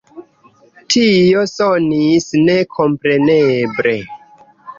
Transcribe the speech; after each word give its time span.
Tio 0.95 1.43
sonis 1.51 2.25
ne 2.49 2.57
kompreneble. 2.79 3.95